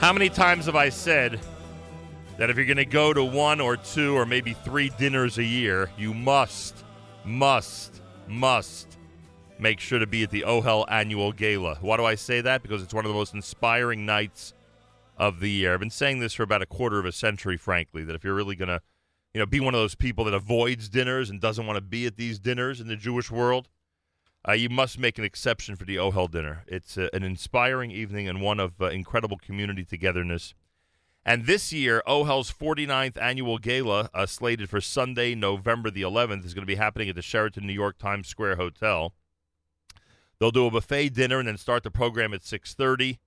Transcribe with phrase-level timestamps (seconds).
[0.00, 1.40] How many times have I said
[2.36, 5.44] that if you're going to go to one or two or maybe three dinners a
[5.44, 6.84] year, you must,
[7.24, 8.96] must, must
[9.58, 11.78] make sure to be at the OHEL annual gala.
[11.80, 12.62] Why do I say that?
[12.62, 14.54] Because it's one of the most inspiring nights
[15.16, 15.74] of the year.
[15.74, 18.34] I've been saying this for about a quarter of a century, frankly, that if you're
[18.34, 18.80] really going to,
[19.34, 22.06] you know, be one of those people that avoids dinners and doesn't want to be
[22.06, 23.68] at these dinners in the Jewish world,
[24.48, 26.64] uh, you must make an exception for the OHEL dinner.
[26.66, 30.54] It's uh, an inspiring evening and one of uh, incredible community togetherness.
[31.22, 36.54] And this year, OHEL's 49th annual gala, uh, slated for Sunday, November the 11th, is
[36.54, 39.12] going to be happening at the Sheraton New York Times Square Hotel.
[40.38, 43.18] They'll do a buffet dinner and then start the program at 6:30.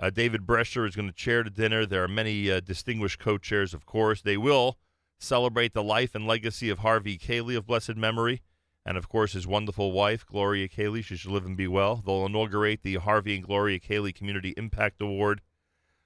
[0.00, 1.86] Uh, David Brescher is going to chair the dinner.
[1.86, 4.20] There are many distinguished co-chairs, of course.
[4.20, 4.78] They will
[5.18, 8.42] celebrate the life and legacy of Harvey Kaylie of blessed memory
[8.86, 11.04] and of course his wonderful wife, Gloria Kaylie.
[11.04, 11.96] She should live and be well.
[12.06, 15.42] They'll inaugurate the Harvey and Gloria Kaylie Community Impact Award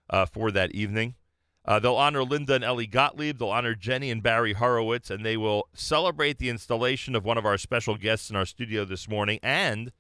[0.09, 1.15] uh, for that evening.
[1.63, 3.39] Uh, they'll honor Linda and Ellie Gottlieb.
[3.39, 7.45] They'll honor Jenny and Barry Horowitz, and they will celebrate the installation of one of
[7.45, 9.93] our special guests in our studio this morning and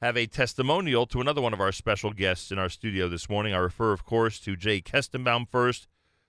[0.00, 3.52] have a testimonial to another one of our special guests in our studio this morning.
[3.52, 5.88] I refer, of course, to Jay Kestenbaum first,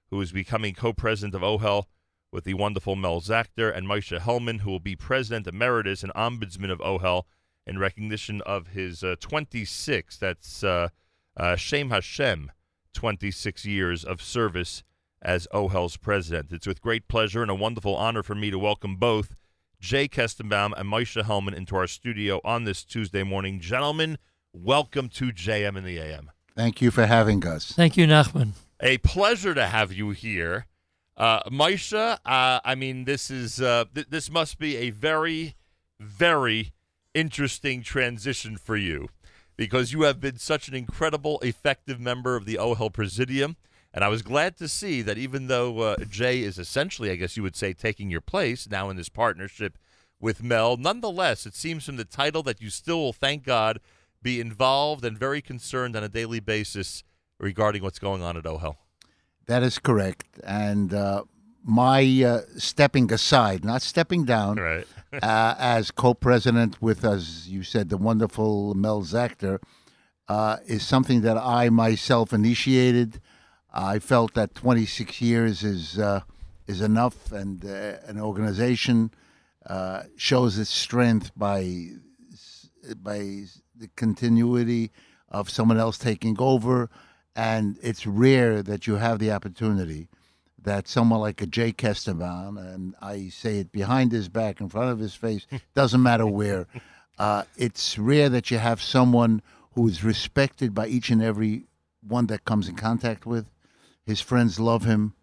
[0.10, 1.86] who is becoming co president of OHEL
[2.32, 6.72] with the wonderful Mel Zachter and Moshe Hellman, who will be president emeritus and ombudsman
[6.72, 7.24] of OHEL
[7.66, 10.90] in recognition of his uh, 26, that's uh,
[11.38, 12.52] uh, Shem Hashem,
[12.94, 14.84] 26 years of service
[15.22, 16.52] as OHEL's president.
[16.52, 19.36] It's with great pleasure and a wonderful honor for me to welcome both
[19.80, 23.60] Jay Kestenbaum and Moshe Hellman into our studio on this Tuesday morning.
[23.60, 24.18] Gentlemen,
[24.54, 26.32] welcome to JM in the AM.
[26.56, 27.72] Thank you for having us.
[27.72, 28.52] Thank you, Nachman.
[28.82, 30.66] A pleasure to have you here.
[31.20, 32.18] Uh, Moshe, uh,
[32.64, 35.56] I mean, this is uh, th- this must be a very,
[36.00, 36.72] very
[37.14, 39.10] interesting transition for you
[39.58, 43.58] because you have been such an incredible, effective member of the OHEL Presidium.
[43.94, 47.36] And I was glad to see that even though uh, Jay is essentially, I guess
[47.36, 49.78] you would say, taking your place now in this partnership
[50.22, 53.82] with Mel, nonetheless, it seems from the title that you still will, thank God,
[54.22, 57.04] be involved and very concerned on a daily basis
[57.40, 58.78] regarding what's going on at OHEL.
[59.50, 60.28] That is correct.
[60.44, 61.24] And uh,
[61.64, 64.88] my uh, stepping aside, not stepping down, Right.
[65.24, 69.58] uh, as co-president with, as you said, the wonderful Mel Zachter,
[70.28, 73.20] uh, is something that I myself initiated.
[73.74, 76.22] I felt that 26 years is uh,
[76.68, 79.10] is enough, and uh, an organization
[79.66, 81.88] uh, shows its strength by
[83.02, 83.46] by
[83.76, 84.92] the continuity
[85.30, 86.90] of someone else taking over,
[87.36, 90.10] and it's rare that you have the opportunity
[90.64, 94.92] that someone like a Jay Kestenbaum, and I say it behind his back, in front
[94.92, 96.68] of his face, doesn't matter where.
[97.18, 99.42] Uh, it's rare that you have someone
[99.74, 101.66] who is respected by each and every
[102.02, 103.50] one that comes in contact with.
[104.06, 105.14] His friends love him.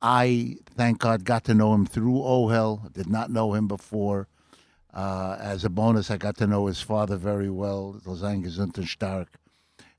[0.00, 2.92] I, thank God, got to know him through OHEL.
[2.92, 4.28] Did not know him before.
[4.94, 9.28] Uh, as a bonus, I got to know his father very well, gesund und stark.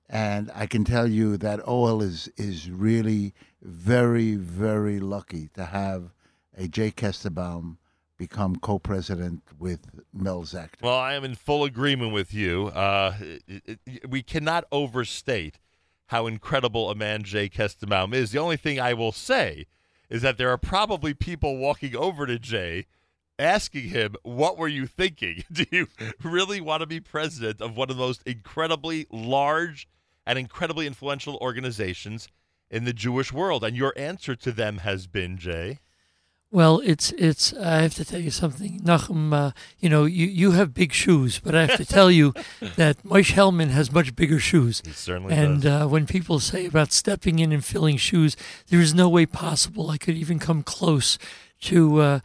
[0.10, 6.14] And I can tell you that OHEL is, is really very, very lucky to have
[6.58, 7.78] a Jay Kestenbaum
[8.18, 10.82] become co-president with Mel Zachter.
[10.82, 12.68] Well, I am in full agreement with you.
[12.68, 13.16] Uh,
[13.48, 15.60] it, it, we cannot overstate
[16.08, 18.32] how incredible a man Jay Kestenbaum is.
[18.32, 19.68] The only thing I will say
[20.10, 22.88] is that there are probably people walking over to Jay
[23.38, 25.44] asking him, What were you thinking?
[25.52, 25.88] Do you
[26.24, 29.88] really want to be president of one of the most incredibly large
[30.30, 32.28] and incredibly influential organizations
[32.70, 33.64] in the Jewish world?
[33.64, 35.80] And your answer to them has been, Jay.
[36.52, 37.54] Well, it's it's.
[37.54, 39.32] I have to tell you something, Nachum.
[39.34, 42.34] Uh, you know, you, you have big shoes, but I have to tell you
[42.76, 44.82] that Moshe Hellman has much bigger shoes.
[44.84, 45.84] He certainly And does.
[45.84, 48.36] uh, when people say about stepping in and filling shoes,
[48.70, 51.20] there is no way possible I could even come close
[51.70, 52.20] to uh,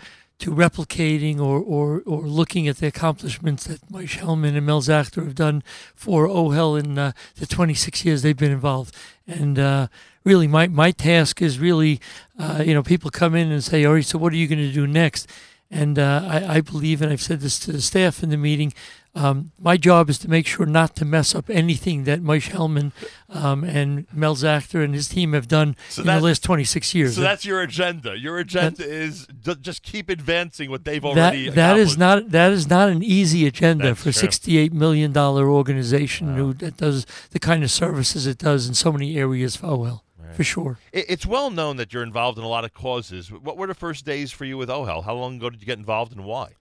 [0.45, 5.25] to replicating or, or, or looking at the accomplishments that Moshe Hellman and Mel Zachter
[5.25, 5.63] have done
[5.95, 8.95] for OHEL in uh, the 26 years they've been involved.
[9.27, 9.87] And uh,
[10.23, 11.99] really, my, my task is really,
[12.39, 14.59] uh, you know, people come in and say, all right, so what are you going
[14.59, 15.27] to do next?
[15.75, 18.73] And uh, I, I believe, and I've said this to the staff in the meeting,
[19.17, 22.93] um, my job is to make sure not to mess up anything that Moshe Hellman
[23.29, 27.15] um, and Mel Zachter and his team have done So in the last 26 years.
[27.17, 28.17] So that's your agenda.
[28.17, 31.49] Your agenda is d- just keep advancing what they've that already.
[31.51, 35.49] that is not that is not an easy agenda That's for a 68 million dollar
[35.49, 39.67] organization who that does the kind of services it does in so many areas for
[39.67, 40.01] OHEL
[40.35, 40.79] for sure.
[40.93, 43.31] It- It's well known that you're involved in a lot of causes.
[43.33, 45.05] What were the first days for you with OHEL?
[45.05, 46.53] How long ago did you get involved and why?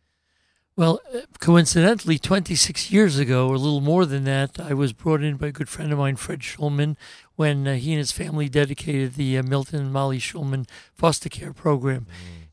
[0.75, 5.21] Well, uh, coincidentally, 26 years ago, or a little more than that, I was brought
[5.21, 6.95] in by a good friend of mine, Fred Schulman,
[7.35, 11.53] when uh, he and his family dedicated the uh, Milton and Molly Schulman foster care
[11.53, 12.07] program.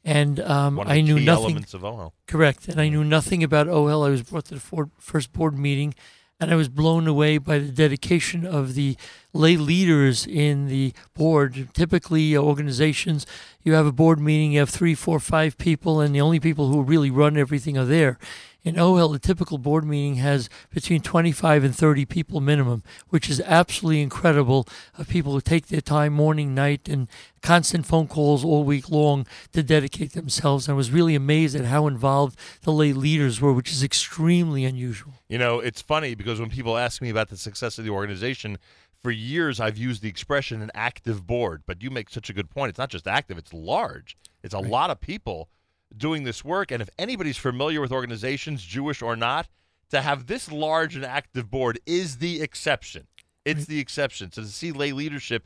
[0.04, 1.44] And um, I knew nothing.
[1.44, 2.12] elements of OHEL.
[2.26, 2.68] Correct.
[2.68, 4.06] And I knew nothing about OHEL.
[4.06, 5.94] I was brought to the first board meeting,
[6.40, 8.96] and I was blown away by the dedication of the
[9.34, 11.68] lay leaders in the board.
[11.74, 13.26] Typically, uh, organizations,
[13.62, 16.68] you have a board meeting, you have three, four, five people, and the only people
[16.68, 18.18] who really run everything are there.
[18.62, 23.40] In OHEL, a typical board meeting has between 25 and 30 people minimum, which is
[23.46, 24.66] absolutely incredible
[24.98, 27.08] of people who take their time morning, night, and
[27.40, 30.68] constant phone calls all week long to dedicate themselves.
[30.68, 35.14] I was really amazed at how involved the lay leaders were, which is extremely unusual.
[35.28, 38.58] You know, it's funny because when people ask me about the success of the organization,
[39.02, 42.50] for years I've used the expression an active board, but you make such a good
[42.50, 42.68] point.
[42.68, 44.18] It's not just active, it's large.
[44.42, 45.48] It's a lot of people
[45.96, 46.70] doing this work.
[46.70, 49.48] And if anybody's familiar with organizations, Jewish or not,
[49.90, 53.06] to have this large and active board is the exception.
[53.44, 54.30] It's the exception.
[54.32, 55.44] So to see lay leadership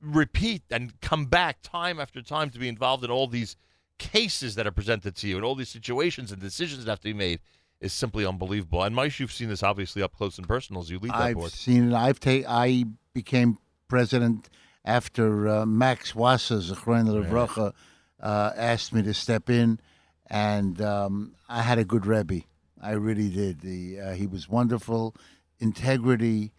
[0.00, 3.56] repeat and come back time after time to be involved in all these
[3.98, 7.08] cases that are presented to you and all these situations and decisions that have to
[7.08, 7.40] be made
[7.80, 8.82] is simply unbelievable.
[8.82, 11.36] And Mike, you've seen this obviously up close and personal as you lead that I've
[11.36, 11.52] board.
[11.52, 11.94] seen it.
[11.94, 12.84] I've ta- I
[13.14, 14.48] became president
[14.84, 17.72] after uh, Max Wasser, Zechron Levracha,
[18.20, 19.78] uh, asked me to step in,
[20.28, 22.42] and um, I had a good Rebbe.
[22.82, 23.60] I really did.
[23.60, 25.14] The, uh, he was wonderful,
[25.58, 26.52] integrity,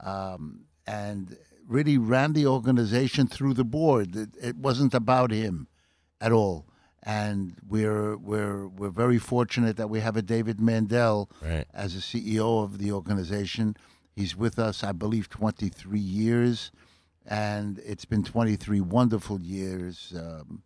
[0.00, 1.36] um, and
[1.66, 4.14] really ran the organization through the board.
[4.16, 5.68] It, it wasn't about him
[6.20, 6.66] at all.
[7.04, 11.66] And we're we're we're very fortunate that we have a David Mandel Right.
[11.74, 13.76] as a CEO of the organization.
[14.14, 16.70] He's with us, I believe, 23 years,
[17.26, 20.12] and it's been 23 wonderful years.
[20.16, 20.62] Um,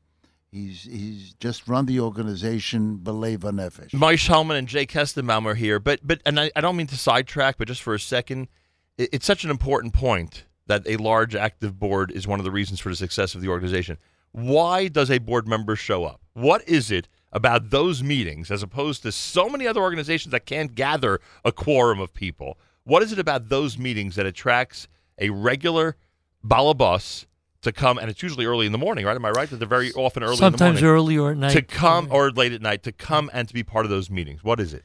[0.56, 3.92] he's he's just run the organization, Belay Nefesh.
[3.92, 6.96] Mike Hellman and Jay Kestenbaum are here, but but and I, I don't mean to
[6.96, 8.48] sidetrack, but just for a second,
[8.96, 12.50] it, it's such an important point that a large active board is one of the
[12.50, 13.98] reasons for the success of the organization.
[14.32, 16.20] Why does a board member show up?
[16.32, 20.74] What is it about those meetings, as opposed to so many other organizations that can't
[20.74, 22.58] gather a quorum of people?
[22.84, 24.88] What is it about those meetings that attracts
[25.18, 25.96] a regular
[26.44, 27.26] balabus
[27.66, 27.98] to come?
[27.98, 29.14] And it's usually early in the morning, right?
[29.14, 29.48] Am I right?
[29.48, 31.52] That they're very often early Sometimes in the morning early or at night.
[31.52, 34.42] to come or late at night to come and to be part of those meetings.
[34.42, 34.82] What is it?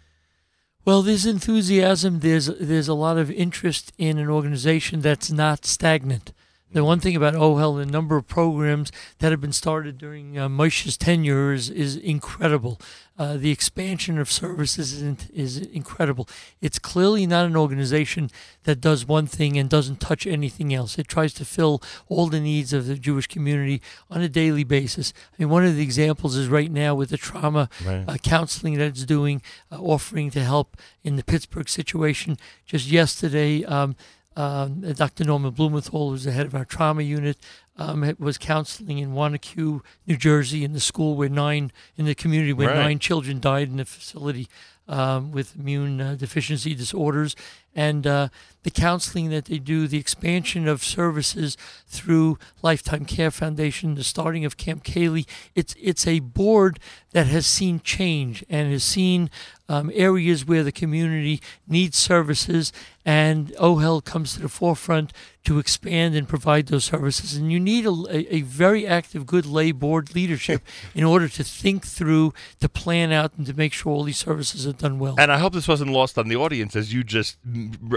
[0.83, 2.19] Well, there's enthusiasm.
[2.19, 6.33] There's there's a lot of interest in an organization that's not stagnant.
[6.73, 10.47] The one thing about OHEL, the number of programs that have been started during uh,
[10.47, 12.79] Moshe's tenure is, is incredible.
[13.19, 16.29] Uh, the expansion of services is, in- is incredible.
[16.61, 18.31] It's clearly not an organization
[18.63, 20.97] that does one thing and doesn't touch anything else.
[20.97, 25.13] It tries to fill all the needs of the Jewish community on a daily basis.
[25.33, 28.05] I mean, one of the examples is right now with the trauma Right.
[28.07, 29.41] uh, counseling that it's doing,
[29.71, 32.37] uh, offering to help in the Pittsburgh situation.
[32.65, 33.95] Just yesterday, um,
[34.35, 35.23] um, Dr.
[35.25, 37.37] Norman Blumenthal, who's the head of our trauma unit,
[37.77, 42.53] um, was counseling in Wanaque, New Jersey, in the school where nine, in the community
[42.53, 42.77] where Right.
[42.77, 44.47] nine children died in the facility
[44.87, 47.35] um, with immune uh, deficiency disorders.
[47.73, 48.29] And uh,
[48.63, 51.57] the counseling that they do, the expansion of services
[51.87, 55.25] through Lifetime Care Foundation, the starting of Camp Kaylie.
[55.55, 56.79] It's it's a board
[57.11, 59.29] that has seen change and has seen
[59.67, 62.73] um, areas where the community needs services,
[63.05, 65.13] and OHEL comes to the forefront
[65.45, 67.35] to expand and provide those services.
[67.35, 70.61] And you need a, a, very active, good lay board leadership
[70.93, 74.67] in order to think through, to plan out, and to make sure all these services
[74.67, 75.15] are done well.
[75.17, 77.37] And I hope this wasn't lost on the audience as you just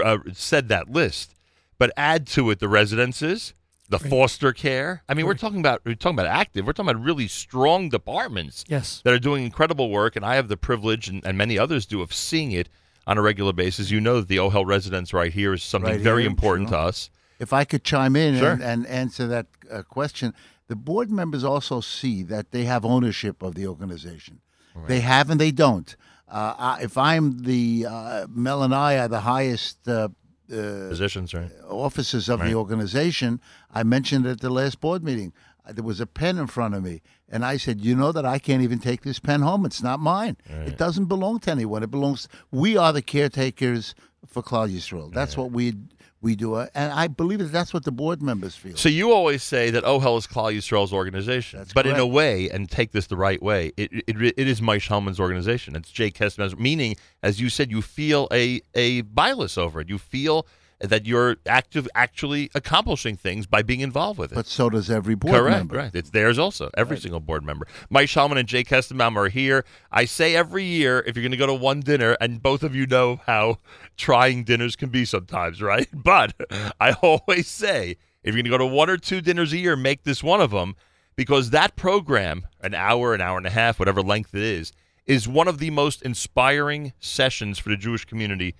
[0.03, 1.33] uh, said that list.
[1.77, 3.53] But add to it the residences,
[3.89, 4.09] the Right.
[4.09, 5.03] foster care.
[5.09, 6.65] I mean, we're talking about we're talking about active.
[6.65, 9.01] We're talking about really strong departments yes.
[9.03, 10.15] that are doing incredible work.
[10.15, 12.69] And I have the privilege, and, and many others do, of seeing it
[13.05, 13.91] on a regular basis.
[13.91, 16.77] You know that the OHEL residence right here is something Right very here, important sure.
[16.77, 17.09] to us.
[17.37, 18.51] If I could chime in Sure.
[18.51, 20.33] and, and answer that uh, question,
[20.67, 24.39] the board members also see that they have ownership of the organization.
[24.87, 25.95] They have and they don't.
[26.27, 30.09] Uh, I, if I'm the uh, Mel and I are the highest uh,
[30.51, 31.51] uh, Positions, right?
[31.69, 32.49] officers of Right.
[32.49, 33.39] the organization,
[33.73, 35.33] I mentioned at the last board meeting.
[35.67, 38.25] uh, There was a pen in front of me, and I said, "You know that
[38.25, 39.65] I can't even take this pen home.
[39.65, 40.37] It's not mine.
[40.49, 41.83] It doesn't belong to anyone.
[41.83, 42.27] It belongs.
[42.51, 43.93] We are the caretakers
[44.27, 45.11] for Klal Yisrael.
[45.13, 45.73] That's what we
[46.25, 48.75] we do, uh, and I believe that that's what the board members feel.
[48.75, 52.49] So you always say that OHEL is Klal Yisrael's organization, That's but in a way,
[52.49, 55.75] and take this the right way, it it, it is Mike Hellman's organization.
[55.75, 59.87] It's Jay Kestman's, meaning, as you said, you feel a a bias over it.
[59.87, 60.47] You feel
[60.85, 64.35] that you're active, actually accomplishing things by being involved with it.
[64.35, 65.77] But so does every board Correct, member.
[65.77, 65.91] right.
[65.93, 66.69] It's theirs also.
[66.75, 67.67] Every single board member.
[67.89, 69.65] Mike Shalman and Jay Kestenbaum are here.
[69.91, 72.75] I say every year, if you're going to go to one dinner, and both of
[72.75, 73.59] you know how
[73.97, 75.87] trying dinners can be sometimes, right?
[75.93, 76.33] But
[76.79, 79.75] I always say, if you're going to go to one or two dinners a year,
[79.75, 80.75] make this one of them
[81.15, 84.71] because that program, an hour, an hour and a half, whatever length it is,
[85.05, 88.55] is one of the most inspiring sessions for the Jewish community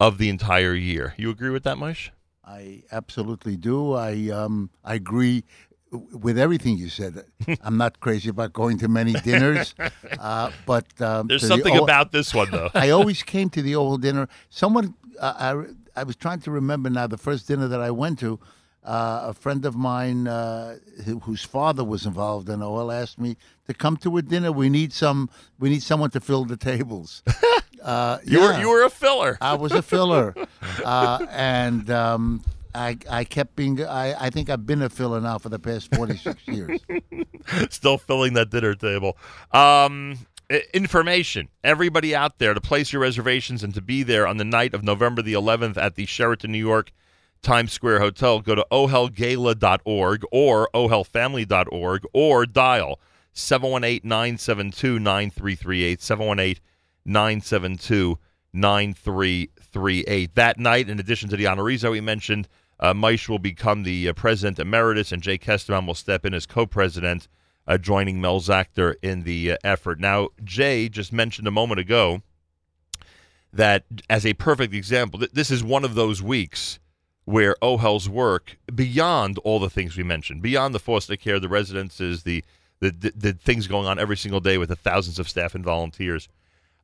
[0.00, 1.14] of the entire year.
[1.16, 2.10] You agree with that, Maish?
[2.44, 3.92] I absolutely do.
[3.92, 5.44] I um, I agree
[5.92, 7.24] with everything you said.
[7.62, 9.74] I'm not crazy about going to many dinners,
[10.18, 12.70] uh, but um, There's the something o- about this one, though.
[12.74, 14.28] I always came to the OHEL dinner.
[14.48, 15.34] Someone, uh,
[15.96, 18.40] I, I was trying to remember now the first dinner that I went to.
[18.82, 20.78] Uh, a friend of mine uh,
[21.24, 24.50] whose father was involved in OHEL asked me to come to a dinner.
[24.50, 25.28] We need some.
[25.58, 27.22] We need someone to fill the tables.
[27.82, 29.38] Uh, You were you were a filler.
[29.40, 30.34] I was a filler,
[30.84, 32.42] uh, and um,
[32.74, 33.84] I I kept being.
[33.84, 36.80] I, I think I've been a filler now for the past forty six years.
[37.70, 39.16] still filling that dinner table.
[39.52, 40.18] Um,
[40.74, 41.48] information.
[41.62, 44.82] Everybody out there to place your reservations and to be there on the night of
[44.82, 46.90] November the 11th at the Sheraton New York
[47.40, 48.40] Times Square Hotel.
[48.40, 52.98] Go to ohelgala.org or ohelfamily.org or dial
[53.32, 55.30] 718
[57.04, 58.18] 972
[58.52, 58.54] 9338.
[58.54, 60.34] 718 972 9338.
[60.34, 61.44] That night, in addition to the
[61.82, 62.48] that we mentioned,
[62.80, 62.94] uh,
[63.28, 67.28] will become the uh, president emeritus, and Jay Kestenbaum will step in as co-president,
[67.66, 70.00] uh, joining Mel Zachter in the uh, effort.
[70.00, 72.22] Now, Jay just mentioned a moment ago
[73.52, 76.78] that, as a perfect example, th- this is one of those weeks
[77.26, 82.22] where OHEL's work, beyond all the things we mentioned, beyond the foster care, the residences,
[82.22, 82.42] the
[82.80, 85.62] the, the, the things going on every single day with the thousands of staff and
[85.62, 86.30] volunteers,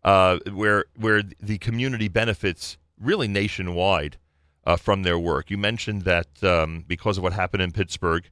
[0.06, 4.16] uh, where where the community benefits really nationwide
[4.64, 5.50] uh, from their work.
[5.50, 8.25] You mentioned that um, because of what happened in Pittsburgh,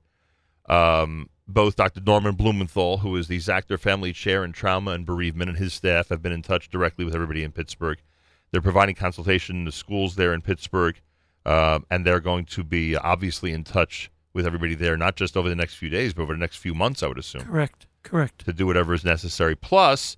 [0.69, 2.01] um, both Dr.
[2.01, 6.09] Norman Blumenthal, who is the Zachter Family Chair in Trauma and Bereavement, and his staff
[6.09, 7.99] have been in touch directly with everybody in Pittsburgh.
[8.51, 11.01] They're providing consultation in the schools there in Pittsburgh,
[11.45, 15.49] uh, and they're going to be obviously in touch with everybody there, not just over
[15.49, 17.87] the next few days, but over the next few months, I would assume Correct.
[18.05, 18.45] Correct.
[18.45, 19.57] to do whatever is necessary.
[19.57, 20.17] Plus,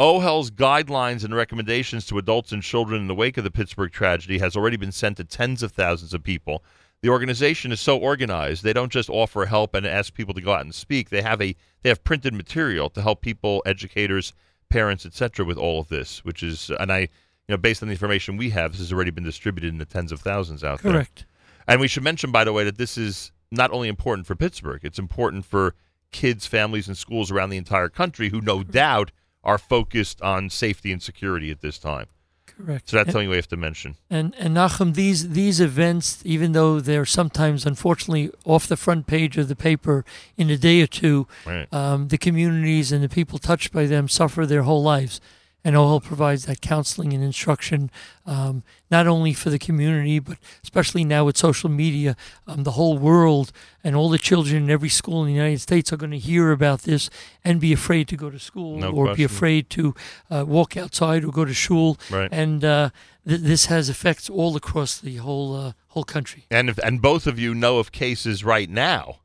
[0.00, 4.38] OHEL's guidelines and recommendations to adults and children in the wake of the Pittsburgh tragedy
[4.38, 6.62] has already been sent to tens of thousands of people.
[7.02, 10.52] The organization is so organized; they don't just offer help and ask people to go
[10.52, 11.10] out and speak.
[11.10, 14.32] They have a they have printed material to help people, educators,
[14.68, 16.24] parents, etc., with all of this.
[16.24, 17.08] Which is, and I, you
[17.48, 20.12] know, based on the information we have, this has already been distributed in the tens
[20.12, 20.92] of thousands out there.
[20.92, 21.26] Correct.
[21.66, 24.80] And we should mention, by the way, that this is not only important for Pittsburgh,
[24.84, 25.74] it's important for
[26.12, 29.10] kids, families, and schools around the entire country who no doubt
[29.48, 32.06] are focused on safety and security at this time.
[32.46, 32.88] Correct.
[32.90, 33.90] So that's And- something we have to mention.
[34.10, 39.38] And and Nachum, these these events, even though they're sometimes unfortunately off the front page
[39.38, 40.04] of the paper
[40.36, 41.68] in a day or two, Right.
[41.72, 45.20] um, the communities and the people touched by them suffer their whole lives.
[45.64, 47.90] And OHEL provides that counseling and instruction,
[48.24, 52.96] um, not only for the community, but especially now with social media, um, the whole
[52.96, 53.50] world
[53.82, 56.52] and all the children in every school in the United States are going to hear
[56.52, 57.10] about this
[57.44, 59.94] and be afraid to go to school No or be afraid to
[60.30, 61.98] uh, walk outside or go to shul.
[62.08, 62.28] Right.
[62.30, 62.90] And uh,
[63.26, 66.46] th- this has effects all across the whole uh, whole country.
[66.50, 69.20] And if, and both of you know of cases right now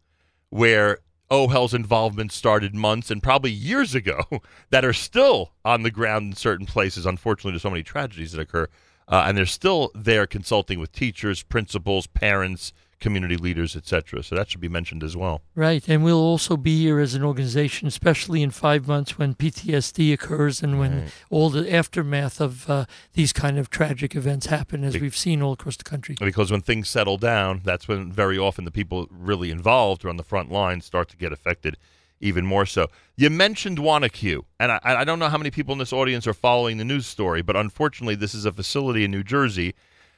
[0.50, 1.00] where
[1.30, 4.24] OHEL's involvement started months and probably years ago
[4.70, 7.06] that are still on the ground in certain places.
[7.06, 8.68] Unfortunately, there's so many tragedies that occur,
[9.08, 14.24] uh, and they're still there consulting with teachers, principals, parents, community leaders, etc.
[14.24, 15.42] So that should be mentioned as well.
[15.54, 20.12] Right, and we'll also be here as an organization, especially in five months when PTSD
[20.14, 21.12] occurs and when Right.
[21.30, 25.42] all the aftermath of uh, these kind of tragic events happen, as Be- we've seen
[25.44, 26.16] all across the country.
[26.20, 30.18] Because when things settle down, that's when very often the people really involved or on
[30.18, 31.78] the front line start to get affected
[32.22, 32.88] even more so.
[33.18, 36.34] You mentioned Wanaque, and I, I don't know how many people in this audience are
[36.34, 39.76] following the news story, but unfortunately, this is a facility in New Jersey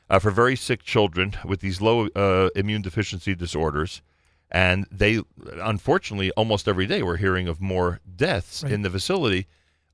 [0.09, 4.01] uh, for very sick children with these low uh, immune deficiency disorders.
[4.51, 5.21] And they,
[5.61, 8.71] unfortunately, almost every day we're hearing of more deaths Right.
[8.73, 9.47] in the facility.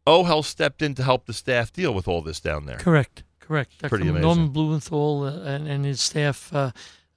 [0.05, 2.77] OHEL stepped in to help the staff deal with all this down there.
[2.77, 3.79] Correct, correct.
[3.79, 3.89] Dr.
[3.89, 4.21] Pretty amazing.
[4.23, 6.71] Norman Blumenthal uh, and, and his staff uh,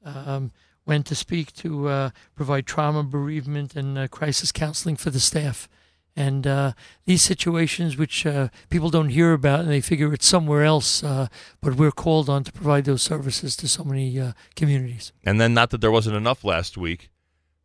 [0.05, 0.53] um,
[0.87, 5.69] went to speak to uh, provide trauma, bereavement, and uh, crisis counseling for the staff.
[6.17, 6.73] And uh,
[7.07, 11.27] these situations, which uh, people don't hear about, and they figure it's somewhere else, uh,
[11.61, 15.13] but we're called on to provide those services to so many uh, communities.
[15.25, 17.11] And then, not that there wasn't enough last week,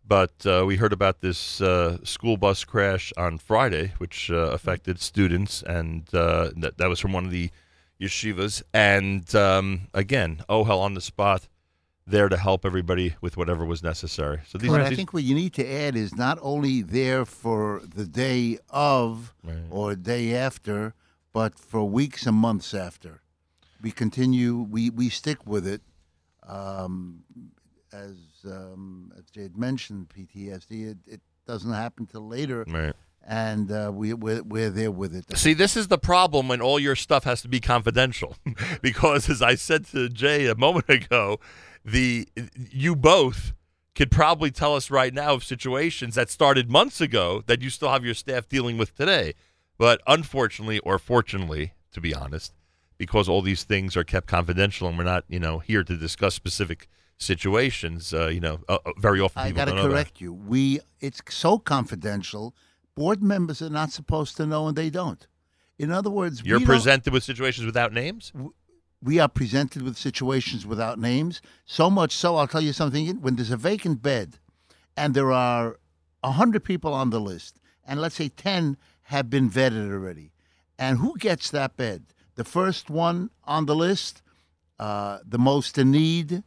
[0.04, 5.62] but uh, we heard about this uh, school bus crash on Friday, which affected students,
[5.62, 7.52] and that, that was from one of the
[8.02, 8.64] yeshivas.
[8.74, 11.48] And um, again, OHEL on the spot,
[12.10, 14.40] there to help everybody with whatever was necessary.
[14.48, 17.82] So these, I these- think what you need to add is not only there for
[17.96, 19.58] the day of Right.
[19.70, 20.94] or day after,
[21.34, 23.22] but for weeks and months after.
[23.82, 24.58] We continue.
[24.58, 25.82] We we stick with it.
[26.48, 27.24] Um,
[27.94, 30.92] as um, as Jade mentioned, PTSD.
[30.92, 32.94] It, it doesn't happen till later, Right.
[33.26, 35.38] and uh, we we're, we're there with it.
[35.38, 38.36] See, this is the problem when all your stuff has to be confidential,
[38.82, 41.40] because as I said to Jay a moment ago,
[41.92, 42.28] the
[42.72, 43.54] you both
[43.96, 47.90] could probably tell us right now of situations that started months ago that you still
[47.90, 49.34] have your staff dealing with today,
[49.78, 52.54] but unfortunately or fortunately, to be honest,
[52.98, 56.36] because all these things are kept confidential and we're not, you know, here to discuss
[56.36, 58.14] specific situations.
[58.14, 60.34] Uh, you know, uh, uh, very often I got to correct you.
[60.34, 62.56] We it's so confidential.
[62.96, 65.26] Board members are not supposed to know, and they don't.
[65.78, 68.34] In other words, You're presented with situations without names.
[69.02, 71.42] We are presented with situations without names.
[71.66, 73.22] So much so, I'll tell you something.
[73.22, 74.40] When there's a vacant bed,
[74.98, 75.80] and there are
[76.24, 80.32] hundred people on the list, and let's say ten have been vetted already,
[80.78, 82.04] and who gets that bed?
[82.36, 84.22] The first one on the list,
[84.80, 86.44] uh, the most in need.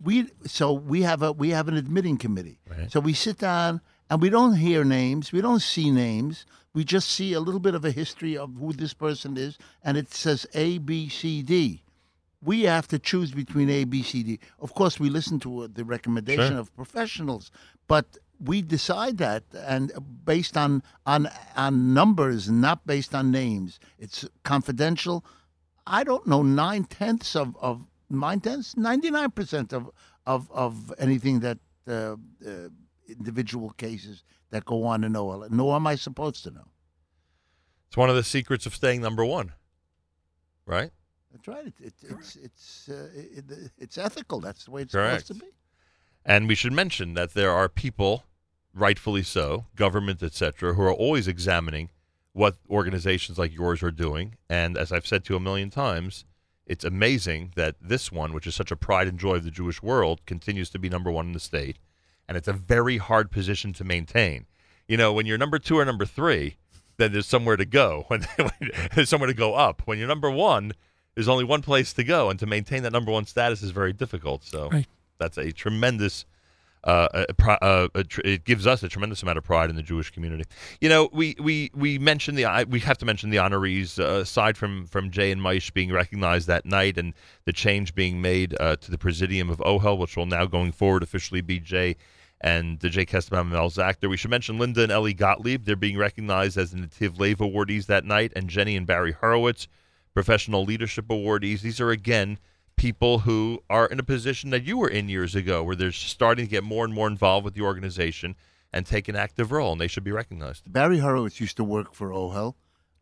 [0.00, 2.60] We so we have a we have an admitting committee.
[2.68, 2.90] Right.
[2.90, 6.46] So we sit down and we don't hear names, we don't see names.
[6.74, 9.96] We just see a little bit of a history of who this person is, and
[9.96, 11.82] it says A, B, C, D.
[12.42, 14.40] We have to choose between A, B, C, D.
[14.60, 16.58] Of course, we listen to uh, the recommendation Sure.
[16.58, 17.50] of professionals,
[17.86, 19.92] but we decide that, and
[20.24, 23.78] based on on on numbers, not based on names.
[23.98, 25.24] It's confidential.
[25.86, 29.90] I don't know nine tenths of of nine tenths, ninety nine percent of
[30.26, 31.58] of of anything that
[31.88, 32.68] uh, uh,
[33.08, 35.50] individual cases that go on in OHEL.
[35.50, 36.66] Nor am I supposed to know.
[37.88, 39.52] It's one of the secrets of staying number one,
[40.66, 40.90] right?
[41.32, 41.66] That's right.
[41.66, 43.44] It, it, it's it's uh, it,
[43.78, 44.40] it's ethical.
[44.40, 45.26] That's the way it's Correct.
[45.26, 45.52] supposed to be.
[46.24, 48.24] And we should mention that there are people,
[48.72, 51.90] rightfully so, government, etc., who are always examining
[52.32, 54.36] what organizations like yours are doing.
[54.48, 56.24] And as I've said to you a million times,
[56.66, 59.82] it's amazing that this one, which is such a pride and joy of the Jewish
[59.82, 61.76] world, continues to be number one in the state.
[62.28, 64.46] And it's a very hard position to maintain.
[64.88, 66.56] You know, when you're number two or number three,
[66.96, 68.04] then there's somewhere to go.
[68.08, 69.82] When, when there's somewhere to go up.
[69.84, 70.72] When you're number one,
[71.14, 73.92] there's only one place to go, and to maintain that number one status is very
[73.92, 74.42] difficult.
[74.44, 74.86] So Right.
[75.18, 76.24] that's a tremendous.
[76.82, 79.76] Uh, uh, pri- uh, a tr- it gives us a tremendous amount of pride in
[79.76, 80.44] the Jewish community.
[80.82, 84.58] You know, we we we mentioned the we have to mention the honorees uh, aside
[84.58, 87.14] from from Jay and Meish being recognized that night and
[87.46, 91.02] the change being made uh, to the Presidium of OHEL, which will now going forward
[91.02, 91.96] officially be Jay
[92.44, 94.08] and the Jay Kestenbaum and Mel Zachter.
[94.08, 95.64] We should mention Linda and Ellie Gottlieb.
[95.64, 99.66] They're being recognized as the Nativ Lev awardees that night, and Jenny and Barry Horowitz,
[100.12, 101.62] professional leadership awardees.
[101.62, 102.38] These are again
[102.76, 106.44] people who are in a position that you were in years ago, where they're starting
[106.44, 108.36] to get more and more involved with the organization
[108.74, 110.70] and take an active role, and they should be recognized.
[110.70, 112.56] Barry Horowitz used to work for OHEL.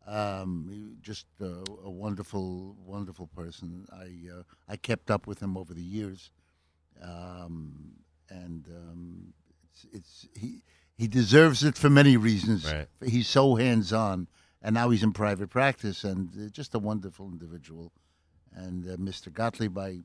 [0.06, 3.86] Um, just a wonderful, wonderful person.
[3.92, 6.30] I uh, I kept up with him over the years,
[7.02, 7.92] um,
[8.32, 9.32] and um,
[9.70, 10.62] it's, it's he
[10.96, 12.70] he deserves it for many reasons.
[12.72, 12.88] Right.
[13.04, 14.28] He's so hands on,
[14.62, 17.92] and now he's in private practice, and uh, just a wonderful individual.
[18.54, 19.32] And uh, Mr.
[19.32, 20.00] Gottlieb, I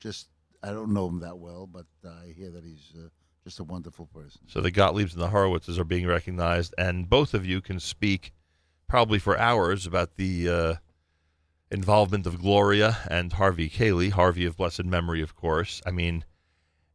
[0.00, 0.28] just
[0.62, 3.08] I don't know him that well, but I hear that he's uh,
[3.44, 4.40] just a wonderful person.
[4.48, 8.32] So the Gottliebs and the Horowitzes are being recognized, and both of you can speak
[8.88, 10.74] probably for hours about the uh,
[11.70, 15.82] involvement of Gloria and Harvey Kaylie, Harvey of blessed memory, of course.
[15.84, 16.24] I mean,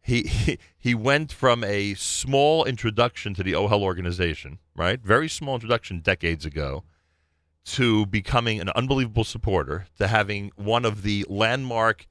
[0.01, 4.99] he, he he went from a small introduction to the OHEL organization, right?
[5.01, 6.83] Very small introduction decades ago,
[7.65, 12.07] to becoming an unbelievable supporter, to having one of the landmark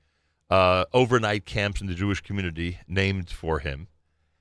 [0.49, 3.89] uh, overnight camps in the Jewish community named for him.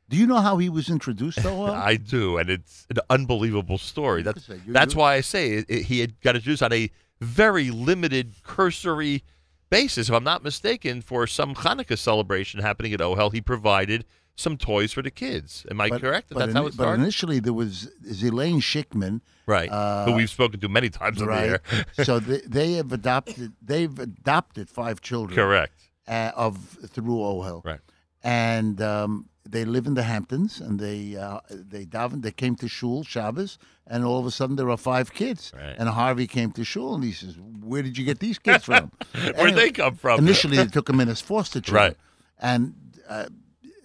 [0.10, 1.70] Do you know how he was introduced to OHEL?
[1.76, 4.24] I do, and it's an unbelievable story.
[4.24, 6.64] That's Like I said, you- that's why I say it, it- he had got introduced
[6.64, 6.90] on a
[7.22, 9.24] very limited, cursory
[9.70, 10.10] basis.
[10.10, 14.06] If I'm not mistaken, for some Hanukkah celebration happening at OHEL, he provided
[14.36, 15.66] some toys for the kids.
[15.70, 16.30] Am I But- correct?
[16.30, 17.90] But, that's how ini- it but initially, there was
[18.24, 21.60] Elaine Schickman, right, uh, who we've spoken to many times right?
[22.04, 23.54] so they, they have adopted.
[23.62, 25.74] They've adopted five children correct.
[26.08, 27.80] uh, of through OHEL, Right.
[28.24, 32.22] and um, they live in the Hamptons, and they uh, they daven.
[32.22, 33.58] They came to shul Shabbos,
[33.88, 35.52] and all of a sudden there are five kids.
[35.56, 35.76] Right.
[35.78, 38.92] And Harvey came to shul, and he says, "Where did you get these kids from?"
[39.14, 40.20] Where'd Anyway, they come from?
[40.20, 41.84] Initially, they took them in as foster children.
[41.84, 41.98] Right.
[42.40, 42.76] And
[43.08, 43.26] uh,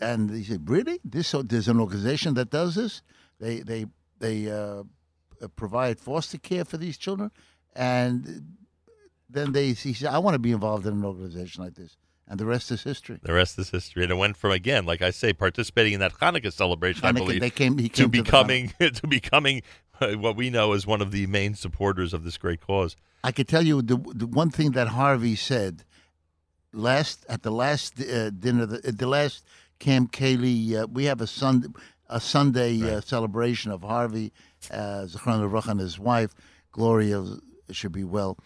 [0.01, 1.01] and he said, "Really?
[1.05, 3.03] This so there's an organization that does this?
[3.41, 3.87] They they
[4.19, 4.83] they uh,
[5.43, 7.31] uh, provide foster care for these children."
[7.75, 8.57] And
[9.31, 12.41] then they he said, "I want to be involved in an organization like this." And
[12.41, 13.19] the rest is history.
[13.23, 14.03] The rest is history.
[14.03, 17.41] And it went from again, like I say, participating in that Hanukkah celebration, I believe,
[17.41, 19.63] they came, came to becoming to becoming
[20.01, 22.97] uh, what we know as one of the main supporters of this great cause.
[23.23, 25.85] I could tell you the, the one thing that Harvey said
[26.73, 29.45] last at the last uh, dinner, the, the last
[29.79, 30.75] Camp Kaylie.
[30.75, 31.69] Uh, we have a Sunday
[32.09, 34.31] a Sunday uh, celebration of Harvey,
[34.71, 36.35] uh, Zechron and his wife
[36.75, 37.25] Gloria
[37.71, 38.37] should be well,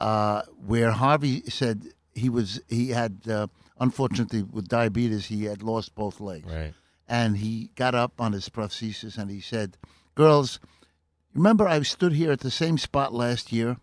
[0.00, 1.86] uh, where Harvey said
[2.16, 3.46] he was he had uh,
[3.78, 6.74] unfortunately with diabetes he had lost both legs, Right.
[7.06, 9.76] and he got up on his prosthesis and he said,
[10.14, 10.58] "Girls,
[11.34, 13.76] remember I stood here at the same spot last year."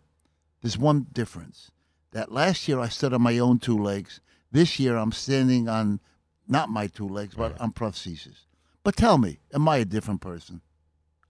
[0.61, 1.71] There's one difference.
[2.11, 4.21] That last year I stood on my own two legs.
[4.51, 5.99] This year I'm standing on
[6.47, 8.45] not my two legs, but on prosthesis.
[8.83, 10.61] But tell me, am I a different person?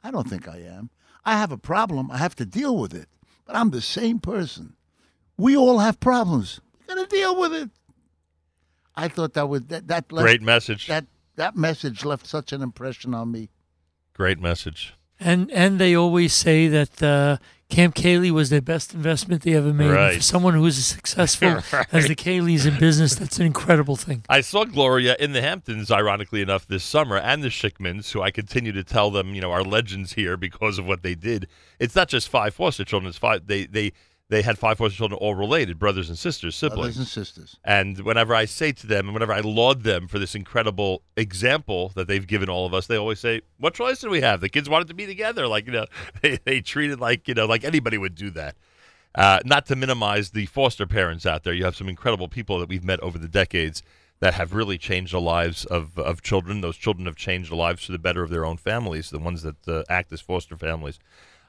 [0.04, 0.90] I don't think I am.
[1.26, 2.12] I have a problem.
[2.12, 3.08] I have to deal with it.
[3.46, 4.76] But I'm the same person.
[5.38, 6.60] We all have problems.
[6.94, 7.70] We gotta deal with it.
[8.96, 10.88] I thought that was that that left, Great message.
[10.88, 13.50] that that message left such an impression on me.
[14.14, 14.94] Great message.
[15.20, 17.38] And and they always say that uh,
[17.70, 19.86] Camp Kaylie was their best investment they ever made.
[19.86, 20.16] And Right.
[20.18, 21.48] For someone who is as successful
[21.92, 24.24] as the Kaylies in business, that's an incredible thing.
[24.30, 28.30] I saw Gloria in the Hamptons, ironically enough, this summer, and the Schickmans, who I
[28.30, 31.48] continue to tell them, you know, are legends here because of what they did.
[31.80, 33.48] It's not just five foster children; it's five.
[33.48, 33.94] They they
[34.34, 36.80] they had five foster children, all related, brothers and sisters, siblings.
[36.80, 37.58] Brothers and sisters.
[37.64, 41.92] And whenever I say to them, and whenever I laud them for this incredible example
[41.96, 44.42] that they've given all of us, they always say, "What choice did we have?
[44.42, 45.48] The kids wanted to be together.
[45.48, 45.86] Like you know,
[46.22, 48.56] they they treated like you know like anybody would do that."
[49.16, 52.68] Uh, not to minimize the foster parents out there, you have some incredible people that
[52.68, 53.84] we've met over the decades
[54.20, 56.62] that have really changed the lives of of children.
[56.62, 59.44] Those children have changed the lives for the better of their own families, the ones
[59.44, 60.98] that uh, act as foster families.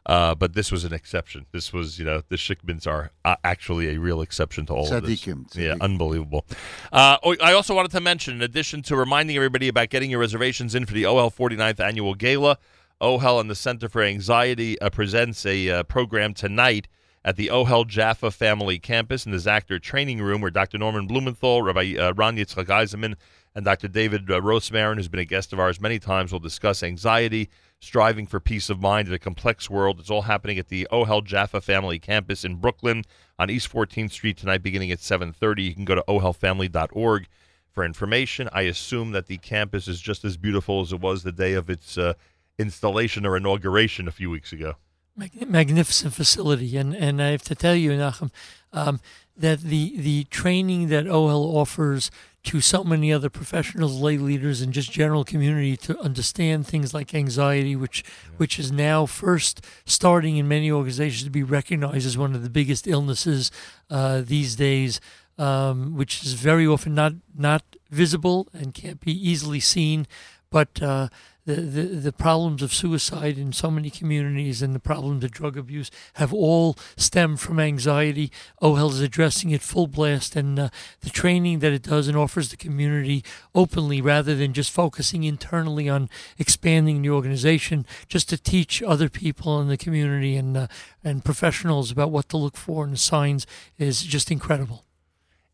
[0.07, 1.47] Uh, but this was an exception.
[1.53, 5.07] This was, you know, the Schickmans are uh, actually a real exception to all of
[5.07, 5.23] this.
[5.23, 6.45] Tzaddikim, Yeah, unbelievable.
[6.93, 10.21] Uh, oh, I also wanted to mention, in addition to reminding everybody about getting your
[10.21, 12.59] reservations in for the OHEL 49th Annual Gala,
[13.01, 16.87] OHEL and the Center for Anxiety uh, presents a uh, program tonight
[17.25, 20.77] at the OHEL Jaffa Family Campus in the Zachter Training Room, where Dr.
[20.77, 23.15] Norman Blumenthal, Rabbi uh, Ron Yitzchak Eisenman,
[23.55, 23.89] and Dr.
[23.89, 27.49] David uh, Rosmarin, who's been a guest of ours many times, will discuss anxiety,
[27.85, 30.01] striving for peace of mind in a complex world.
[30.01, 33.05] It's all happening at the OHEL Jaffa Family Campus in Brooklyn
[33.39, 35.63] on East 14th Street tonight, beginning at 7:30.
[35.63, 37.29] You can go to ohelfamily.org
[37.71, 38.49] for information.
[38.53, 41.69] I assume that the campus is just as beautiful as it was the day of
[41.69, 42.15] its uh,
[42.59, 44.77] installation or inauguration a few weeks ago.
[45.17, 48.31] Mag- magnificent facility, and and I have to tell you, Nachum,
[48.73, 49.01] um,
[49.37, 52.11] that the the training that OHEL offers
[52.45, 57.15] to so many other professionals, lay leaders, and just general community to understand things like
[57.15, 58.05] anxiety, which
[58.37, 62.51] which is now first starting in many organizations to be recognized as one of the
[62.51, 63.51] biggest illnesses
[63.91, 65.01] uh, these days,
[65.39, 70.07] um, which is very often not not visible and can't be easily seen,
[70.51, 71.09] but uh,
[71.47, 75.59] the, the the problems of suicide in so many communities and the problems of drug
[75.59, 78.33] abuse have all stemmed from anxiety.
[78.63, 80.69] OHEL is addressing it full blast, and uh,
[81.01, 83.23] the training that it does and offers the community
[83.55, 89.61] openly rather than just focusing internally on expanding the organization, just to teach other people
[89.61, 90.67] in the community and uh,
[91.03, 93.47] and professionals about what to look for and the signs
[93.79, 94.85] is just incredible.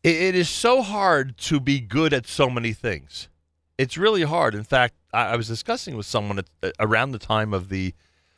[0.03, 3.27] It, it is so hard to be good at so many things.
[3.81, 4.53] It's really hard.
[4.53, 7.95] In fact, I, I was discussing with someone at, uh, around the time of the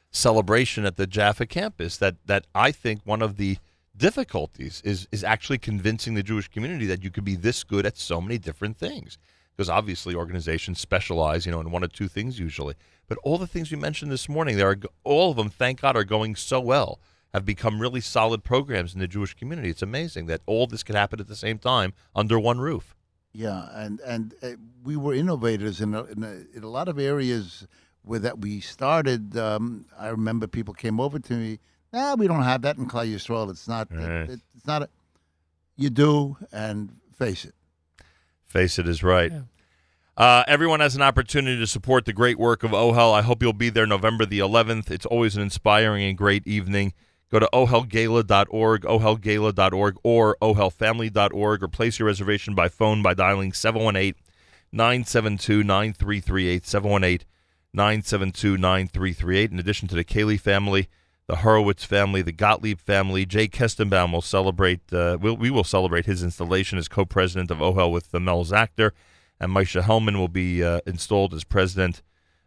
[0.09, 3.57] celebration at the Jaffa campus that that I think one of the
[3.97, 7.97] difficulties is is actually convincing the Jewish community that you could be this good at
[7.97, 9.17] so many different things.
[9.51, 12.75] Because obviously organizations specialize, you know, in one or two things usually.
[13.09, 15.97] But all the things you mentioned this morning, there are all of them, thank God,
[15.97, 17.01] are going so well.
[17.33, 19.69] Have become really solid programs in the Jewish community.
[19.69, 22.95] It's amazing that all this could happen at the same time under one roof.
[23.33, 24.49] Yeah, and and uh,
[24.83, 27.65] we were innovators in a, in, a, in a lot of areas
[28.03, 29.35] where that we started.
[29.37, 31.59] Um, I remember people came over to me.
[31.91, 33.49] Nah, we don't have that in Klal Yisrael.
[33.49, 33.87] It's not.
[33.91, 34.83] it- it, it's not.
[34.83, 34.89] A,
[35.75, 37.55] you do, and face it.
[38.45, 39.31] Face it is right.
[39.31, 39.41] Yeah.
[40.15, 43.11] Uh, everyone has an opportunity to support the great work of OHEL.
[43.11, 44.91] I hope you'll be there November the 11th.
[44.91, 46.93] It's always an inspiring and great evening.
[47.33, 54.13] Go to ohelgala.org, ohelgala.org, or ohelfamily.org, or place your reservation by phone by dialing 718
[54.71, 56.63] 972 9338.
[56.63, 57.27] 718
[57.73, 59.51] 972 9338.
[59.51, 60.87] In addition to the Kaylie family,
[61.25, 64.93] the Horowitz family, the Gottlieb family, Jay Kestenbaum will celebrate.
[64.93, 68.91] Uh, we'll, we will celebrate his installation as co-president of OHEL with the Mel Zachter,
[69.39, 72.03] and Maisha Hellman will be uh, installed as president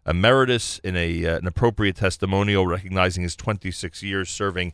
[0.06, 4.72] emeritus in a uh, an appropriate testimonial recognizing his 26 years serving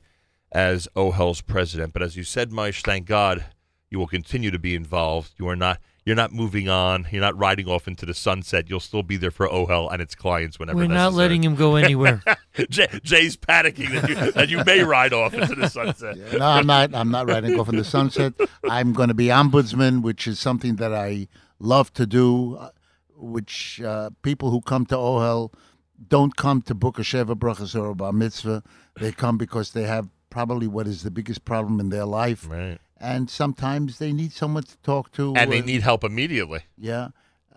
[0.53, 1.93] as OHEL's president.
[1.93, 3.47] But as you said, Maish, thank God,
[3.91, 5.33] You will continue to be involved.
[5.39, 7.07] You are not you're not moving on.
[7.13, 8.69] You're not riding off into the sunset.
[8.69, 11.77] You'll still be there for OHEL and its clients whenever We're not letting him go
[11.77, 12.23] anywhere.
[12.71, 16.17] Jay, Jay's panicking that you, that you may ride off into the sunset.
[16.33, 16.93] No, I'm not.
[16.93, 18.33] I'm not riding off in the sunset.
[18.69, 21.29] I'm going to be ombudsman, which is something that I
[21.61, 22.59] love to do.
[23.23, 25.53] Which uh, people who come to OHEL
[26.09, 28.63] don't come to book a sheva brachas or a bar mitzvah.
[29.01, 32.79] They come because they have probably what is the biggest problem in their life, Right.
[32.99, 35.35] and sometimes they need someone to talk to.
[35.37, 36.63] And they uh, need help immediately.
[36.77, 37.09] yeah,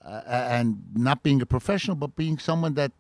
[0.04, 0.22] uh,
[0.58, 2.92] and not being a professional, but being someone that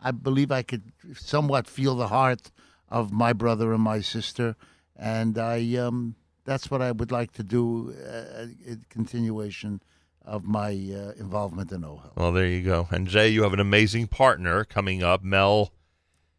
[0.00, 2.50] I believe I could somewhat feel the heart
[2.88, 4.54] of my brother and my sister,
[4.96, 9.80] and I um, that's what I would like to do uh, in continuation
[10.24, 12.16] of my uh, involvement in OHEL.
[12.16, 12.88] Well, there you go.
[12.90, 15.22] And Jay, you have an amazing partner coming up.
[15.22, 15.72] Mel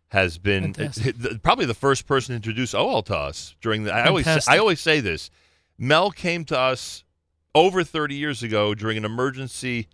[0.09, 1.41] has been Fantastic.
[1.43, 3.93] probably the first person to introduce OHEL to us during the.
[3.93, 5.29] I always I always say this.
[5.77, 7.03] Mel came to us
[7.55, 9.87] over 30 years ago during an emergency,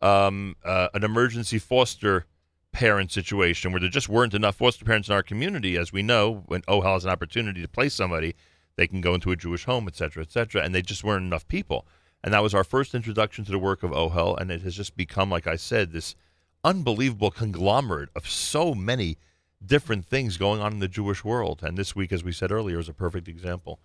[0.00, 2.26] um, uh, an emergency foster
[2.72, 5.76] parent situation where there just weren't enough foster parents in our community.
[5.76, 8.34] As we know, when OHEL has an opportunity to place somebody,
[8.76, 11.24] they can go into a Jewish home, et cetera, et cetera, and they just weren't
[11.24, 11.86] enough people.
[12.24, 14.96] And that was our first introduction to the work of OHEL, and it has just
[14.96, 16.14] become, like I said, this
[16.64, 19.18] unbelievable conglomerate of so many
[19.64, 21.60] different things going on in the Jewish world.
[21.62, 23.78] And this week, as we said earlier, is a perfect example.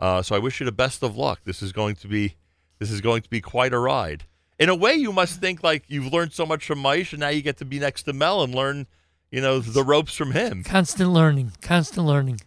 [0.00, 1.42] Uh, so I wish you the best of luck.
[1.44, 2.34] This is going to be
[2.80, 4.24] this is going to be quite a ride.
[4.58, 7.28] In a way, you must think like you've learned so much from Maish, and now
[7.28, 8.88] you get to be next to Mel and learn,
[9.30, 10.64] you know, the ropes from him.
[10.64, 12.40] constant learning, constant learning.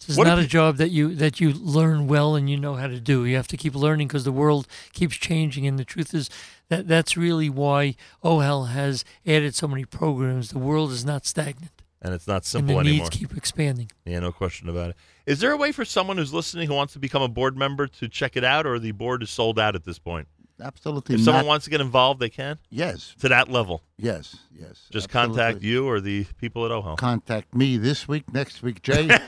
[0.00, 2.76] This is What not a job that you that you learn well and you know
[2.76, 3.24] how to do.
[3.24, 6.30] You have to keep learning because the world keeps changing, and the truth is
[6.68, 10.50] that that's really why OHEL has added so many programs.
[10.50, 13.06] The world is not stagnant, And it's not simple and the anymore.
[13.06, 13.90] needs keep expanding.
[14.04, 14.96] Yeah, no question about it.
[15.26, 17.86] Is there a way for someone who's listening who wants to become a board member
[17.88, 20.28] to check it out, or the board is sold out at this point?
[20.60, 23.82] Absolutely If someone wants to get involved, they can yes, to that level.
[23.96, 24.86] yes, yes.
[24.90, 25.36] Just absolutely.
[25.36, 26.96] contact you or the people at OHEL.
[26.96, 29.08] Contact me this week, next week, Jay.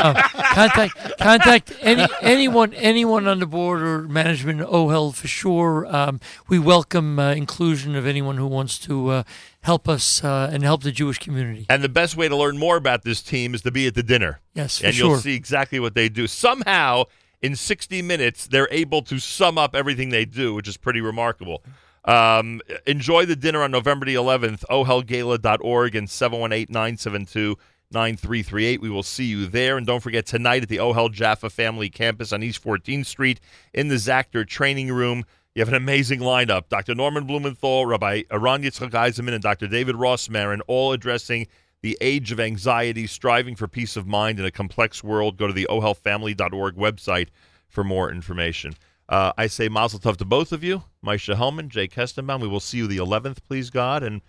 [0.00, 0.14] Uh,
[0.54, 5.86] contact contact any anyone anyone on the board or management of OHEL for sure.
[5.94, 9.22] Um, we welcome uh, inclusion of anyone who wants to uh,
[9.62, 11.66] help us uh, and help the Jewish community.
[11.68, 14.02] And the best way to learn more about this team is to be at the
[14.02, 14.40] dinner.
[14.54, 15.08] Yes, for and sure.
[15.10, 16.26] you'll see exactly what they do.
[16.26, 17.04] Somehow,
[17.42, 21.64] in 60 minutes, they're able to sum up everything they do, which is pretty remarkable.
[22.04, 28.80] Um, enjoy the dinner on November the 11th, ohelgala.org and 718-972-9338.
[28.80, 29.76] We will see you there.
[29.76, 33.40] And don't forget, tonight at the Ohel Jaffa Family Campus on East 14th Street
[33.74, 35.24] in the Zachter Training Room,
[35.54, 36.68] you have an amazing lineup.
[36.68, 36.94] Dr.
[36.94, 39.66] Norman Blumenthal, Rabbi Aran Yitzchak Eisenman, and Dr.
[39.66, 41.48] David Rosmarin, all addressing
[41.82, 45.36] the age of anxiety, striving for peace of mind in a complex world.
[45.36, 47.28] Go to the ohelfamily.org website
[47.68, 48.74] for more information.
[49.08, 52.40] Uh, I say mazel tov to both of you, Maisha Hellman, Jay Kestenbaum.
[52.40, 54.20] We will see you the 11th, please God, and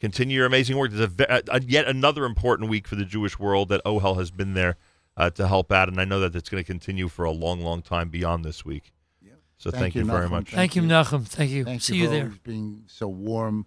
[0.00, 0.92] continue your amazing work.
[0.92, 4.30] There's a, a, a- yet another important week for the Jewish world that OHEL has
[4.30, 4.76] been there
[5.16, 7.60] uh, to help out, and I know that it's going to continue for a long,
[7.62, 8.92] long time beyond this week.
[9.60, 10.50] So thank, Thank you, you, very much.
[10.50, 10.88] Thank you, you.
[10.88, 11.26] Nachum.
[11.26, 11.64] Thank you.
[11.64, 12.32] Thank See you you there.
[12.44, 13.66] being so warm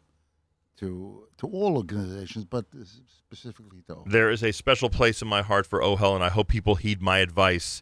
[0.81, 2.65] to to all organizations, but
[3.07, 4.03] specifically to.
[4.05, 7.01] There is a special place in my heart for OHEL, and I hope people heed
[7.01, 7.81] my advice.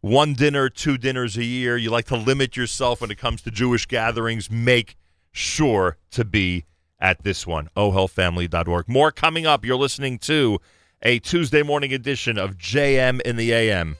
[0.00, 1.76] One dinner, two dinners a year.
[1.76, 4.50] You like to limit yourself when it comes to Jewish gatherings.
[4.50, 4.96] Make
[5.30, 6.64] sure to be
[6.98, 8.88] at this one, ohelfamily.org.
[8.88, 9.64] More coming up.
[9.64, 10.60] You're listening to
[11.02, 13.96] a Tuesday morning edition of JM in the AM.